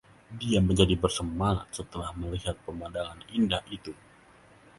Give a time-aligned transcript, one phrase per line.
[0.41, 3.93] Dia menjadi bersemangat setelah melihat pemandangan indah itu.